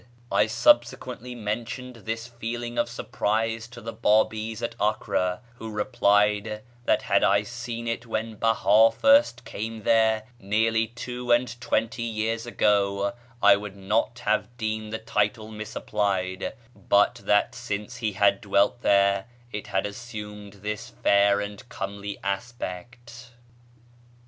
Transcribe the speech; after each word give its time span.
I 0.31 0.47
subsequently 0.47 1.35
mentioned 1.35 1.97
this 1.97 2.25
feeling 2.25 2.79
of 2.79 2.89
surprise 2.89 3.67
to 3.67 3.81
the 3.81 3.93
Bábís 3.93 4.63
at 4.63 4.73
Acre, 4.81 5.41
who 5.57 5.69
replied 5.69 6.63
that 6.85 7.03
had 7.03 7.23
I 7.23 7.43
seen 7.43 7.87
it 7.87 8.07
when 8.07 8.35
Behá 8.37 8.91
first 8.91 9.45
came 9.45 9.83
there 9.83 10.23
nearly 10.39 10.87
two 10.87 11.31
and 11.31 11.55
twenty 11.61 12.01
years 12.01 12.47
ago 12.47 13.13
I 13.43 13.53
should 13.53 13.75
not 13.75 14.17
have 14.25 14.49
deemed 14.57 14.91
the 14.91 14.97
title 14.97 15.49
misapplied, 15.49 16.55
but 16.75 17.21
that 17.25 17.53
since 17.53 17.97
he 17.97 18.13
had 18.13 18.41
dwelt 18.41 18.81
there 18.81 19.27
it 19.51 19.67
had 19.67 19.85
assumed 19.85 20.53
this 20.63 20.89
fair 20.89 21.39
and 21.41 21.69
comely 21.69 22.17
aspect. 22.23 23.33